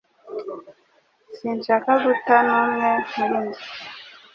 [1.37, 3.63] Sinshaka guta n'umwe muri njye.”